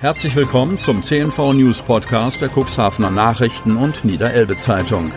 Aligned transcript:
Herzlich 0.00 0.34
willkommen 0.34 0.78
zum 0.78 1.02
CNV 1.02 1.52
News 1.52 1.82
Podcast 1.82 2.40
der 2.40 2.48
Cuxhavener 2.48 3.10
Nachrichten 3.10 3.76
und 3.76 4.02
Niederelbe 4.02 4.56
Zeitung. 4.56 5.12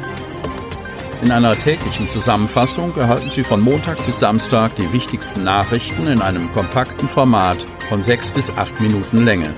In 1.21 1.31
einer 1.31 1.55
täglichen 1.55 2.09
Zusammenfassung 2.09 2.93
erhalten 2.97 3.29
Sie 3.29 3.45
von 3.45 3.61
Montag 3.61 4.05
bis 4.05 4.19
Samstag 4.19 4.75
die 4.75 4.91
wichtigsten 4.91 5.45
Nachrichten 5.45 6.07
in 6.07 6.21
einem 6.21 6.51
kompakten 6.51 7.07
Format 7.07 7.59
von 7.87 8.03
sechs 8.03 8.29
bis 8.29 8.49
acht 8.49 8.77
Minuten 8.81 9.23
Länge. 9.23 9.53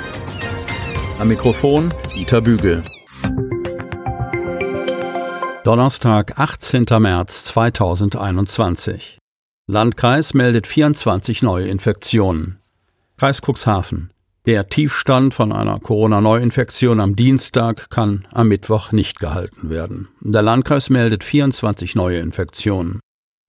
Am 1.17 1.27
Mikrofon 1.27 1.91
Dieter 2.13 2.41
Bügel. 2.41 2.83
Donnerstag, 5.63 6.37
18. 6.37 6.85
März 6.99 7.45
2021. 7.45 9.17
Landkreis 9.65 10.35
meldet 10.35 10.67
24 10.67 11.41
neue 11.41 11.67
Infektionen. 11.67 12.59
Kreis 13.17 13.41
Cuxhaven. 13.41 14.11
Der 14.45 14.69
Tiefstand 14.69 15.33
von 15.33 15.51
einer 15.51 15.79
Corona-Neuinfektion 15.79 16.99
am 16.99 17.15
Dienstag 17.15 17.89
kann 17.89 18.27
am 18.31 18.47
Mittwoch 18.47 18.91
nicht 18.91 19.19
gehalten 19.19 19.71
werden. 19.71 20.07
Der 20.21 20.43
Landkreis 20.43 20.91
meldet 20.91 21.23
24 21.23 21.95
neue 21.95 22.19
Infektionen. 22.19 22.99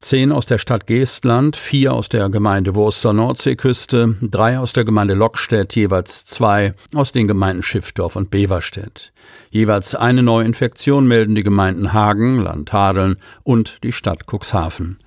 Zehn 0.02 0.32
aus 0.32 0.46
der 0.46 0.56
Stadt 0.56 0.86
Geestland, 0.86 1.54
vier 1.54 1.92
aus 1.92 2.08
der 2.08 2.30
Gemeinde 2.30 2.74
Wurster 2.74 3.12
Nordseeküste, 3.12 4.16
drei 4.22 4.58
aus 4.58 4.72
der 4.72 4.84
Gemeinde 4.84 5.12
Lockstedt, 5.12 5.74
jeweils 5.74 6.24
zwei 6.24 6.72
aus 6.94 7.12
den 7.12 7.28
Gemeinden 7.28 7.62
Schiffdorf 7.62 8.16
und 8.16 8.30
Beverstedt. 8.30 9.12
Jeweils 9.50 9.94
eine 9.94 10.22
Neuinfektion 10.22 11.06
melden 11.06 11.34
die 11.34 11.42
Gemeinden 11.42 11.92
Hagen, 11.92 12.40
Landhadeln 12.40 13.16
und 13.44 13.84
die 13.84 13.92
Stadt 13.92 14.24
Cuxhaven. 14.26 14.98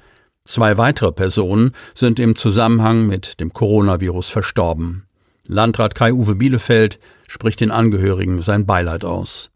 Zwei 0.45 0.77
weitere 0.77 1.11
Personen 1.11 1.71
sind 1.95 2.19
im 2.19 2.35
Zusammenhang 2.35 3.07
mit 3.07 3.39
dem 3.39 3.53
Coronavirus 3.53 4.29
verstorben. 4.29 5.08
Landrat 5.49 5.95
Kai-Uwe 5.95 6.35
Bielefeld 6.35 6.99
spricht 7.27 7.59
den 7.59 7.71
Angehörigen 7.71 8.41
sein 8.43 8.67
Beileid 8.67 9.03
aus. 9.03 9.49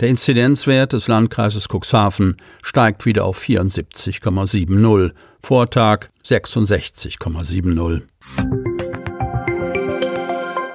Der 0.00 0.08
Inzidenzwert 0.08 0.94
des 0.94 1.06
Landkreises 1.06 1.68
Cuxhaven 1.68 2.36
steigt 2.62 3.04
wieder 3.06 3.24
auf 3.26 3.38
74,70, 3.38 5.12
Vortag 5.42 6.08
66,70. 6.24 8.02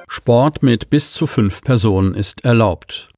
Sport 0.08 0.62
mit 0.62 0.88
bis 0.88 1.12
zu 1.12 1.26
fünf 1.26 1.62
Personen 1.62 2.14
ist 2.14 2.44
erlaubt. 2.44 3.08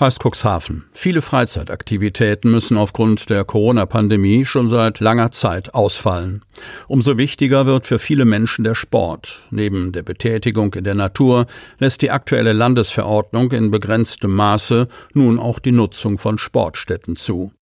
Kreis 0.00 0.16
Cuxhaven. 0.18 0.86
Viele 0.94 1.20
Freizeitaktivitäten 1.20 2.50
müssen 2.50 2.78
aufgrund 2.78 3.28
der 3.28 3.44
Corona-Pandemie 3.44 4.46
schon 4.46 4.70
seit 4.70 4.98
langer 5.00 5.30
Zeit 5.30 5.74
ausfallen. 5.74 6.42
Umso 6.88 7.18
wichtiger 7.18 7.66
wird 7.66 7.86
für 7.86 7.98
viele 7.98 8.24
Menschen 8.24 8.64
der 8.64 8.74
Sport. 8.74 9.46
Neben 9.50 9.92
der 9.92 10.02
Betätigung 10.02 10.72
in 10.72 10.84
der 10.84 10.94
Natur 10.94 11.44
lässt 11.78 12.00
die 12.00 12.10
aktuelle 12.10 12.54
Landesverordnung 12.54 13.52
in 13.52 13.70
begrenztem 13.70 14.34
Maße 14.34 14.88
nun 15.12 15.38
auch 15.38 15.58
die 15.58 15.72
Nutzung 15.72 16.16
von 16.16 16.38
Sportstätten 16.38 17.16
zu. 17.16 17.52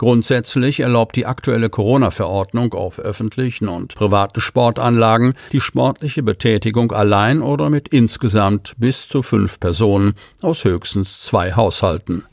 Grundsätzlich 0.00 0.80
erlaubt 0.80 1.14
die 1.14 1.26
aktuelle 1.26 1.68
Corona-Verordnung 1.68 2.72
auf 2.72 2.98
öffentlichen 2.98 3.68
und 3.68 3.94
privaten 3.94 4.40
Sportanlagen 4.40 5.34
die 5.52 5.60
sportliche 5.60 6.22
Betätigung 6.22 6.90
allein 6.90 7.42
oder 7.42 7.68
mit 7.68 7.88
insgesamt 7.88 8.72
bis 8.78 9.10
zu 9.10 9.22
fünf 9.22 9.60
Personen 9.60 10.14
aus 10.40 10.64
höchstens 10.64 11.20
zwei 11.20 11.52
Haushalten. 11.52 12.24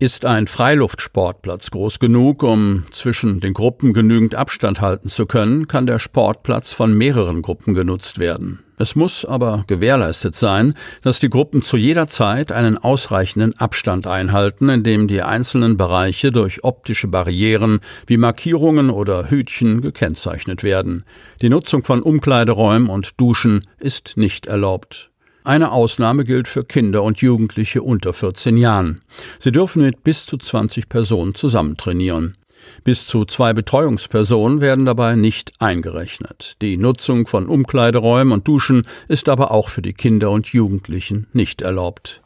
Ist 0.00 0.24
ein 0.24 0.46
Freiluftsportplatz 0.46 1.72
groß 1.72 1.98
genug, 1.98 2.44
um 2.44 2.84
zwischen 2.92 3.40
den 3.40 3.52
Gruppen 3.52 3.92
genügend 3.92 4.36
Abstand 4.36 4.80
halten 4.80 5.08
zu 5.08 5.26
können, 5.26 5.66
kann 5.66 5.86
der 5.86 5.98
Sportplatz 5.98 6.72
von 6.72 6.96
mehreren 6.96 7.42
Gruppen 7.42 7.74
genutzt 7.74 8.20
werden. 8.20 8.60
Es 8.76 8.94
muss 8.94 9.24
aber 9.24 9.64
gewährleistet 9.66 10.36
sein, 10.36 10.74
dass 11.02 11.18
die 11.18 11.28
Gruppen 11.28 11.62
zu 11.62 11.76
jeder 11.76 12.08
Zeit 12.08 12.52
einen 12.52 12.78
ausreichenden 12.78 13.58
Abstand 13.58 14.06
einhalten, 14.06 14.68
indem 14.68 15.08
die 15.08 15.22
einzelnen 15.22 15.76
Bereiche 15.76 16.30
durch 16.30 16.62
optische 16.62 17.08
Barrieren 17.08 17.80
wie 18.06 18.18
Markierungen 18.18 18.90
oder 18.90 19.30
Hütchen 19.30 19.80
gekennzeichnet 19.80 20.62
werden. 20.62 21.04
Die 21.42 21.48
Nutzung 21.48 21.82
von 21.82 22.02
Umkleideräumen 22.02 22.88
und 22.88 23.20
Duschen 23.20 23.66
ist 23.80 24.16
nicht 24.16 24.46
erlaubt. 24.46 25.10
Eine 25.48 25.72
Ausnahme 25.72 26.26
gilt 26.26 26.46
für 26.46 26.62
Kinder 26.62 27.02
und 27.02 27.22
Jugendliche 27.22 27.80
unter 27.80 28.12
14 28.12 28.58
Jahren. 28.58 29.00
Sie 29.38 29.50
dürfen 29.50 29.80
mit 29.80 30.04
bis 30.04 30.26
zu 30.26 30.36
20 30.36 30.90
Personen 30.90 31.34
zusammen 31.34 31.74
trainieren. 31.74 32.36
Bis 32.84 33.06
zu 33.06 33.24
zwei 33.24 33.54
Betreuungspersonen 33.54 34.60
werden 34.60 34.84
dabei 34.84 35.16
nicht 35.16 35.52
eingerechnet. 35.58 36.56
Die 36.60 36.76
Nutzung 36.76 37.26
von 37.26 37.46
Umkleideräumen 37.46 38.34
und 38.34 38.46
Duschen 38.46 38.86
ist 39.08 39.30
aber 39.30 39.50
auch 39.50 39.70
für 39.70 39.80
die 39.80 39.94
Kinder 39.94 40.30
und 40.32 40.48
Jugendlichen 40.48 41.28
nicht 41.32 41.62
erlaubt. 41.62 42.20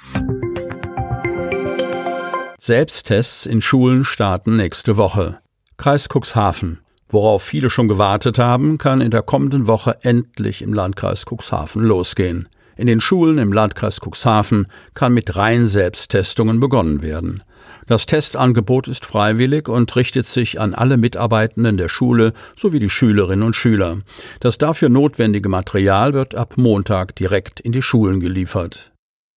Selbsttests 2.58 3.46
in 3.46 3.62
Schulen 3.62 4.04
starten 4.04 4.56
nächste 4.56 4.96
Woche. 4.96 5.38
Kreis 5.76 6.08
Cuxhaven. 6.12 6.80
Worauf 7.08 7.44
viele 7.44 7.70
schon 7.70 7.86
gewartet 7.86 8.40
haben, 8.40 8.78
kann 8.78 9.00
in 9.00 9.12
der 9.12 9.22
kommenden 9.22 9.68
Woche 9.68 9.98
endlich 10.02 10.60
im 10.60 10.74
Landkreis 10.74 11.24
Cuxhaven 11.24 11.84
losgehen. 11.84 12.48
In 12.76 12.86
den 12.86 13.00
Schulen 13.00 13.38
im 13.38 13.52
Landkreis 13.52 14.00
Cuxhaven 14.00 14.66
kann 14.94 15.12
mit 15.12 15.36
rein 15.36 15.66
Selbsttestungen 15.66 16.60
begonnen 16.60 17.02
werden. 17.02 17.42
Das 17.86 18.06
Testangebot 18.06 18.88
ist 18.88 19.04
freiwillig 19.04 19.68
und 19.68 19.94
richtet 19.96 20.26
sich 20.26 20.60
an 20.60 20.74
alle 20.74 20.96
Mitarbeitenden 20.96 21.76
der 21.76 21.88
Schule 21.88 22.32
sowie 22.56 22.78
die 22.78 22.90
Schülerinnen 22.90 23.44
und 23.44 23.56
Schüler. 23.56 23.98
Das 24.40 24.58
dafür 24.58 24.88
notwendige 24.88 25.48
Material 25.48 26.12
wird 26.12 26.34
ab 26.34 26.54
Montag 26.56 27.16
direkt 27.16 27.60
in 27.60 27.72
die 27.72 27.82
Schulen 27.82 28.20
geliefert. 28.20 28.91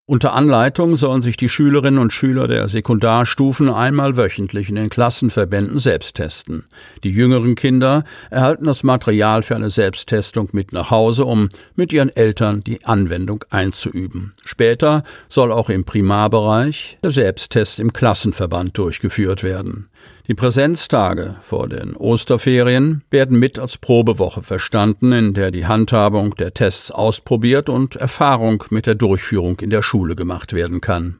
Unter 0.07 0.33
Anleitung 0.33 0.97
sollen 0.97 1.23
sich 1.23 1.35
die 1.35 1.49
Schülerinnen 1.49 1.99
und 1.99 2.13
Schüler 2.13 2.47
der 2.47 2.69
Sekundarstufen 2.69 3.69
einmal 3.69 4.15
wöchentlich 4.17 4.69
in 4.69 4.75
den 4.75 4.91
Klassenverbänden 4.91 5.79
selbst 5.79 6.17
testen. 6.17 6.65
Die 7.03 7.09
jüngeren 7.09 7.55
Kinder 7.55 8.03
erhalten 8.29 8.65
das 8.65 8.83
Material 8.83 9.41
für 9.41 9.55
eine 9.55 9.71
Selbsttestung 9.71 10.49
mit 10.51 10.73
nach 10.73 10.91
Hause, 10.91 11.25
um 11.25 11.49
mit 11.75 11.91
ihren 11.91 12.15
Eltern 12.15 12.63
die 12.63 12.85
Anwendung 12.85 13.45
einzuüben. 13.49 14.35
Später 14.45 15.03
soll 15.27 15.51
auch 15.51 15.71
im 15.71 15.85
Primarbereich 15.85 16.99
der 17.03 17.09
Selbsttest 17.09 17.79
im 17.79 17.91
Klassenverband 17.91 18.77
durchgeführt 18.77 19.41
werden. 19.41 19.89
Die 20.27 20.35
Präsenztage 20.35 21.35
vor 21.41 21.67
den 21.67 21.95
Osterferien 21.95 23.03
werden 23.09 23.39
mit 23.39 23.57
als 23.57 23.77
Probewoche 23.77 24.43
verstanden, 24.43 25.11
in 25.11 25.33
der 25.33 25.49
die 25.49 25.65
Handhabung 25.65 26.35
der 26.35 26.53
Tests 26.53 26.91
ausprobiert 26.91 27.69
und 27.69 27.95
Erfahrung 27.95 28.63
mit 28.69 28.85
der 28.85 28.95
Durchführung 28.95 29.59
in 29.59 29.71
der 29.71 29.81
Schule 29.81 29.94
gemacht 30.03 30.53
werden 30.53 30.81
kann. 30.81 31.19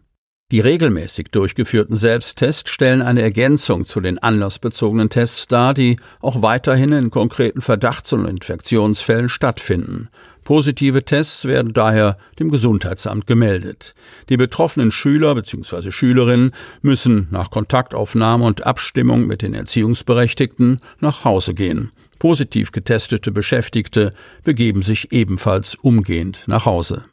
Die 0.52 0.59
regelmäßig 0.59 1.30
durchgeführten 1.31 1.96
Selbsttests 1.96 2.69
stellen 2.69 3.02
eine 3.02 3.24
Ergänzung 3.24 3.86
zu 3.86 4.00
den 4.00 4.19
anlassbezogenen 4.19 5.09
Tests 5.09 5.47
dar, 5.47 5.74
die 5.74 5.97
auch 6.22 6.44
weiterhin 6.44 6.91
in 6.91 7.09
konkreten 7.09 7.62
Verdachts- 7.62 8.14
und 8.14 8.28
Infektionsfällen 8.28 9.28
stattfinden. 9.28 10.09
Positive 10.44 11.03
Tests 11.03 11.46
werden 11.46 11.74
daher 11.74 12.18
dem 12.38 12.52
Gesundheitsamt 12.52 13.25
gemeldet. 13.25 13.96
Die 14.30 14.38
betroffenen 14.38 14.91
Schüler 14.91 15.34
bzw. 15.34 15.91
Schülerinnen 15.91 16.52
müssen 16.84 17.28
nach 17.31 17.50
Kontaktaufnahme 17.50 18.46
und 18.46 18.68
Abstimmung 18.68 19.25
mit 19.25 19.41
den 19.41 19.56
Erziehungsberechtigten 19.56 20.80
nach 21.00 21.24
Hause 21.24 21.56
gehen. 21.56 21.91
Positiv 22.19 22.72
getestete 22.72 23.31
Beschäftigte 23.31 24.12
begeben 24.44 24.84
sich 24.84 25.12
ebenfalls 25.12 25.74
umgehend 25.74 26.44
nach 26.46 26.66
Hause. 26.66 27.06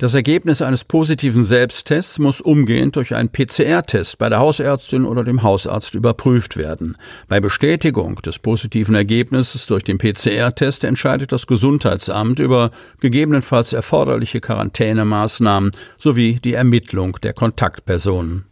Das 0.00 0.14
Ergebnis 0.14 0.62
eines 0.62 0.84
positiven 0.84 1.42
Selbsttests 1.42 2.20
muss 2.20 2.40
umgehend 2.40 2.94
durch 2.94 3.16
einen 3.16 3.30
PCR-Test 3.30 4.16
bei 4.18 4.28
der 4.28 4.38
Hausärztin 4.38 5.04
oder 5.04 5.24
dem 5.24 5.42
Hausarzt 5.42 5.96
überprüft 5.96 6.56
werden. 6.56 6.96
Bei 7.26 7.40
Bestätigung 7.40 8.14
des 8.22 8.38
positiven 8.38 8.94
Ergebnisses 8.94 9.66
durch 9.66 9.82
den 9.82 9.98
PCR-Test 9.98 10.84
entscheidet 10.84 11.32
das 11.32 11.48
Gesundheitsamt 11.48 12.38
über 12.38 12.70
gegebenenfalls 13.00 13.72
erforderliche 13.72 14.40
Quarantänemaßnahmen 14.40 15.72
sowie 15.98 16.38
die 16.44 16.54
Ermittlung 16.54 17.18
der 17.20 17.32
Kontaktpersonen. 17.32 18.44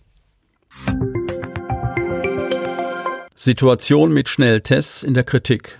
Situation 3.37 4.12
mit 4.12 4.28
Schnelltests 4.28 5.04
in 5.04 5.14
der 5.14 5.22
Kritik. 5.22 5.78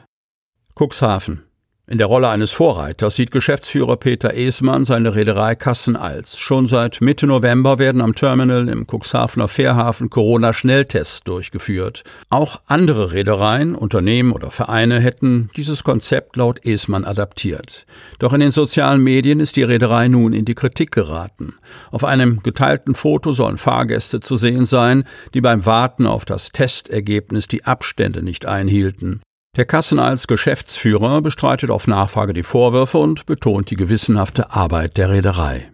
Cuxhaven. 0.79 1.46
In 1.89 1.99
der 1.99 2.09
Rolle 2.09 2.31
eines 2.31 2.51
Vorreiters 2.51 3.15
sieht 3.15 3.31
Geschäftsführer 3.31 3.97
Peter 3.97 4.35
Esmann 4.35 4.85
seine 4.85 5.15
Reederei 5.15 5.55
Kassen-Als. 5.55 6.37
Schon 6.37 6.67
seit 6.67 7.01
Mitte 7.01 7.29
November 7.29 7.79
werden 7.79 8.01
am 8.01 8.13
Terminal 8.13 8.69
im 8.69 8.89
Cuxhavener 8.89 9.47
Fährhafen 9.47 10.11
Corona-Schnelltests 10.11 11.21
durchgeführt. 11.21 12.03
Auch 12.29 12.61
andere 12.67 13.13
Reedereien, 13.13 13.77
Unternehmen 13.77 14.33
oder 14.33 14.51
Vereine 14.51 14.99
hätten 14.99 15.49
dieses 15.57 15.85
Konzept 15.85 16.35
laut 16.35 16.67
Esmann 16.67 17.05
adaptiert. 17.05 17.87
Doch 18.19 18.33
in 18.33 18.41
den 18.41 18.51
sozialen 18.51 19.01
Medien 19.01 19.39
ist 19.39 19.55
die 19.55 19.63
Reederei 19.63 20.09
nun 20.09 20.33
in 20.33 20.45
die 20.45 20.57
Kritik 20.57 20.91
geraten. 20.91 21.55
Auf 21.93 22.03
einem 22.03 22.43
geteilten 22.43 22.97
Foto 22.97 23.31
sollen 23.31 23.59
Fahrgäste 23.59 24.19
zu 24.19 24.35
sehen 24.35 24.65
sein, 24.65 25.05
die 25.35 25.41
beim 25.41 25.65
Warten 25.67 26.09
auf 26.09 26.25
das 26.25 26.51
Testergebnis 26.51 27.47
die 27.47 27.65
Abstände 27.65 28.25
nicht 28.25 28.45
einhielten. 28.45 29.21
Der 29.57 29.65
Kassen 29.65 29.99
als 29.99 30.27
Geschäftsführer 30.27 31.23
bestreitet 31.23 31.71
auf 31.71 31.87
Nachfrage 31.87 32.35
die 32.35 32.43
Vorwürfe 32.43 32.99
und 32.99 33.25
betont 33.25 33.71
die 33.71 33.77
gewissenhafte 33.77 34.51
Arbeit 34.51 34.99
der 34.99 35.09
Reederei. 35.09 35.73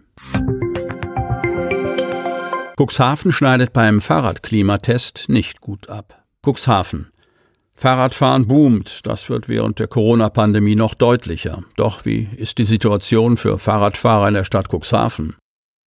Cuxhaven 2.77 3.33
schneidet 3.33 3.73
beim 3.73 3.99
Fahrradklimatest 3.99 5.25
nicht 5.27 5.59
gut 5.59 5.89
ab. 5.89 6.23
Cuxhaven. 6.45 7.11
Fahrradfahren 7.75 8.47
boomt, 8.47 9.05
das 9.05 9.29
wird 9.29 9.49
während 9.49 9.79
der 9.79 9.87
Corona-Pandemie 9.87 10.75
noch 10.75 10.93
deutlicher. 10.93 11.63
Doch 11.75 12.05
wie 12.05 12.29
ist 12.37 12.59
die 12.59 12.63
Situation 12.63 13.35
für 13.35 13.59
Fahrradfahrer 13.59 14.29
in 14.29 14.35
der 14.35 14.45
Stadt 14.45 14.69
Cuxhaven? 14.71 15.35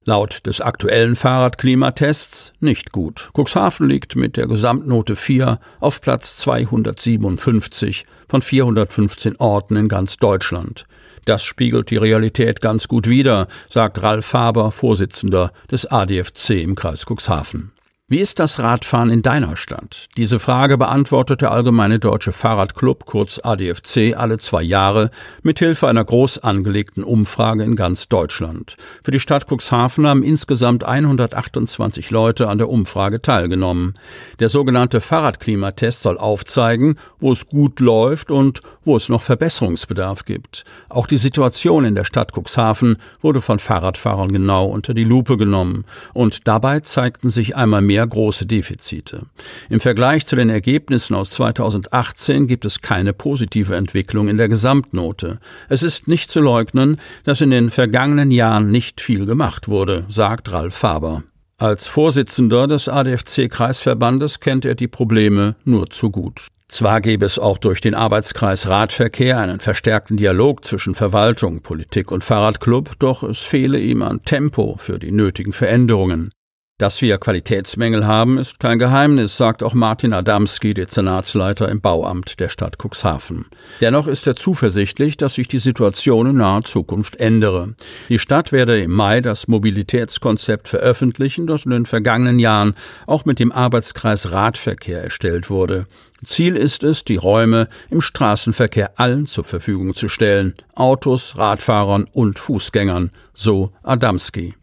Laut 0.08 0.47
des 0.47 0.61
aktuellen 0.61 1.17
Fahrradklimatests 1.17 2.53
nicht 2.61 2.93
gut. 2.93 3.29
Cuxhaven 3.35 3.88
liegt 3.88 4.14
mit 4.14 4.37
der 4.37 4.47
Gesamtnote 4.47 5.17
4 5.17 5.58
auf 5.81 6.00
Platz 6.00 6.37
257 6.37 8.06
von 8.29 8.41
415 8.41 9.35
Orten 9.38 9.75
in 9.75 9.88
ganz 9.88 10.17
Deutschland. 10.17 10.87
Das 11.25 11.43
spiegelt 11.43 11.91
die 11.91 11.97
Realität 11.97 12.61
ganz 12.61 12.87
gut 12.87 13.08
wider, 13.08 13.49
sagt 13.69 14.00
Ralf 14.00 14.26
Faber, 14.26 14.70
Vorsitzender 14.70 15.50
des 15.73 15.91
ADFC 15.91 16.50
im 16.50 16.76
Kreis 16.76 17.05
Cuxhaven. 17.05 17.73
Wie 18.08 18.20
ist 18.20 18.38
das 18.38 18.61
Radfahren 18.61 19.11
in 19.11 19.23
deiner 19.23 19.56
Stadt? 19.56 20.06
Diese 20.17 20.38
Frage 20.38 20.79
beantwortet 20.79 21.41
der 21.41 21.50
Allgemeine 21.50 21.99
Deutsche 21.99 22.31
Fahrradclub, 22.31 23.05
kurz 23.05 23.41
ADFC, 23.43 24.14
alle 24.17 24.38
zwei 24.38 24.62
Jahre 24.62 25.11
mit 25.43 25.58
Hilfe 25.58 25.88
einer 25.88 26.05
groß 26.05 26.38
angelegten 26.38 27.03
Umfrage 27.03 27.64
in 27.64 27.75
ganz 27.75 28.06
Deutschland. 28.06 28.76
Für 29.03 29.11
die 29.11 29.19
Stadt 29.19 29.47
Cuxhaven 29.50 30.06
haben 30.06 30.23
insgesamt 30.23 30.85
128 30.85 32.12
Leute 32.12 32.47
an 32.47 32.58
der 32.58 32.69
Umfrage 32.69 33.20
teilgenommen. 33.20 33.94
Der 34.38 34.50
sogenannte 34.50 35.00
Fahrradklimatest 35.00 36.02
soll 36.02 36.17
aufzeigen, 36.17 37.00
wo 37.19 37.32
es 37.32 37.49
gut 37.49 37.81
läuft 37.81 38.31
und 38.31 38.61
wo 38.85 38.97
es 38.97 39.09
noch 39.09 39.23
Verbesserungsbedarf 39.23 40.25
gibt. 40.25 40.64
Auch 40.91 41.09
die 41.09 41.17
Situation 41.17 41.85
in 41.85 41.97
der 41.97 42.05
Stadt 42.05 42.31
Cuxhaven 42.38 42.99
wurde 43.20 43.41
von 43.41 43.59
Fahrradfahrern 43.59 44.31
genau 44.31 44.67
unter 44.67 44.94
die 44.94 45.02
Lupe 45.02 45.37
genommen. 45.37 45.85
Und 46.14 46.47
dabei 46.47 46.79
zeigten 46.79 47.31
sich 47.31 47.56
einmal 47.56 47.82
mehr 47.82 47.95
mehr 47.96 48.06
große 48.06 48.44
Defizite. 48.44 49.22
Im 49.70 49.81
Vergleich 49.81 50.26
zu 50.26 50.37
den 50.37 50.50
Ergebnissen 50.50 51.14
aus 51.14 51.31
2018 51.31 52.46
gibt 52.46 52.66
es 52.66 52.82
keine 52.82 53.14
positive 53.14 53.75
Entwicklung 53.75 54.28
in 54.28 54.37
der 54.37 54.50
Gesamtnote. 54.50 55.38
Es 55.70 55.82
ist 55.82 56.06
nicht 56.06 56.31
zu 56.31 56.43
leugnen, 56.43 57.00
dass 57.25 57.40
in 57.40 57.50
den 57.50 57.70
vergangenen 57.70 58.31
Jahren 58.31 58.70
nicht 58.70 59.00
viel 59.00 59.25
gemacht 59.25 59.69
wurde, 59.69 60.04
sagt 60.08 60.52
Ralf 60.52 60.75
Faber. 60.75 61.22
Als 61.56 61.87
Vorsitzender 61.87 62.66
des 62.66 62.87
ADFC-Kreisverbandes 62.87 64.40
kennt 64.40 64.66
er 64.66 64.75
die 64.75 64.88
Probleme 64.88 65.56
nur 65.64 65.88
zu 65.88 66.10
gut. 66.10 66.49
Zwar 66.69 67.00
gäbe 67.00 67.25
es 67.25 67.38
auch 67.38 67.56
durch 67.56 67.81
den 67.81 67.94
Arbeitskreis 67.94 68.69
Radverkehr 68.69 69.38
einen 69.38 69.60
verstärkten 69.60 70.19
Dialog 70.19 70.66
zwischen 70.66 70.94
Verwaltung, 70.94 71.62
Politik 71.62 72.12
und 72.12 72.25
Fahrradclub, 72.25 72.99
doch 72.99 73.22
es 73.22 73.38
fehle 73.38 73.78
ihm 73.78 74.02
an 74.02 74.22
Tempo 74.22 74.76
für 74.78 74.99
die 74.99 75.12
nötigen 75.12 75.54
Veränderungen. 75.54 76.31
Dass 76.78 77.00
wir 77.00 77.17
Qualitätsmängel 77.17 78.06
haben, 78.06 78.37
ist 78.37 78.61
kein 78.61 78.78
Geheimnis, 78.78 79.38
sagt 79.38 79.62
auch 79.62 79.73
Martin 79.73 80.12
Adamski, 80.12 80.75
Dezernatsleiter 80.75 81.70
im 81.70 81.81
Bauamt 81.81 82.38
der 82.38 82.50
Stadt 82.50 82.76
Cuxhaven. 82.76 83.46
Dennoch 83.81 84.06
ist 84.06 84.26
er 84.26 84.37
zuversichtlich, 84.37 85.17
dass 85.17 85.37
sich 85.37 85.49
die 85.49 85.56
Situation 85.56 86.26
in 86.26 86.37
naher 86.37 86.64
Zukunft 86.64 87.17
ändere. 87.17 87.75
Die 88.11 88.19
Stadt 88.19 88.52
werde 88.52 88.78
im 88.78 88.93
Mai 88.93 89.23
das 89.23 89.49
Mobilitätskonzept 89.49 90.69
veröffentlichen, 90.69 91.46
das 91.46 91.64
in 91.64 91.70
den 91.70 91.87
vergangenen 91.87 92.38
Jahren 92.38 92.75
auch 93.06 93.25
mit 93.25 93.38
dem 93.38 93.52
Arbeitskreis 93.52 94.31
Radverkehr 94.32 95.02
erstellt 95.02 95.49
wurde. 95.49 95.87
Ziel 96.26 96.56
ist 96.56 96.84
es, 96.84 97.05
die 97.05 97.17
Räume 97.17 97.69
im 97.88 98.02
Straßenverkehr 98.02 99.00
allen 99.00 99.25
zur 99.25 99.44
Verfügung 99.44 99.94
zu 99.94 100.08
stellen, 100.08 100.52
Autos, 100.75 101.38
Radfahrern 101.38 102.06
und 102.12 102.38
Fußgängern, 102.38 103.12
so 103.32 103.73
Adamski. 103.82 104.56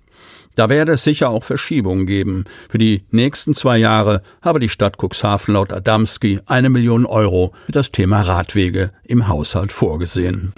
Da 0.55 0.69
werde 0.69 0.93
es 0.93 1.03
sicher 1.03 1.29
auch 1.29 1.43
Verschiebungen 1.43 2.05
geben. 2.05 2.45
Für 2.69 2.77
die 2.77 3.05
nächsten 3.11 3.53
zwei 3.53 3.77
Jahre 3.77 4.21
habe 4.41 4.59
die 4.59 4.69
Stadt 4.69 4.97
Cuxhaven 5.01 5.55
laut 5.55 5.73
Adamski 5.73 6.39
eine 6.45 6.69
Million 6.69 7.05
Euro 7.05 7.53
für 7.65 7.71
das 7.71 7.91
Thema 7.91 8.21
Radwege 8.21 8.89
im 9.03 9.27
Haushalt 9.27 9.71
vorgesehen. 9.71 10.53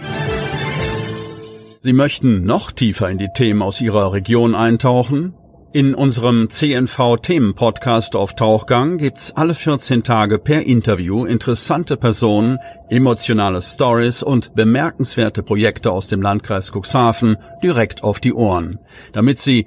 Sie 1.78 1.92
möchten 1.92 2.44
noch 2.44 2.72
tiefer 2.72 3.08
in 3.08 3.18
die 3.18 3.30
Themen 3.34 3.62
aus 3.62 3.80
Ihrer 3.80 4.12
Region 4.12 4.54
eintauchen? 4.54 5.34
In 5.72 5.94
unserem 5.94 6.48
CNV-Themen-Podcast 6.48 8.16
auf 8.16 8.34
Tauchgang 8.34 8.96
gibt's 8.96 9.36
alle 9.36 9.52
14 9.52 10.02
Tage 10.02 10.38
per 10.38 10.62
Interview 10.62 11.26
interessante 11.26 11.98
Personen, 11.98 12.58
emotionale 12.88 13.60
Stories 13.60 14.22
und 14.22 14.54
bemerkenswerte 14.54 15.42
Projekte 15.42 15.92
aus 15.92 16.08
dem 16.08 16.22
Landkreis 16.22 16.72
Cuxhaven 16.72 17.36
direkt 17.62 18.02
auf 18.02 18.20
die 18.20 18.32
Ohren. 18.32 18.78
Damit 19.12 19.38
Sie 19.38 19.66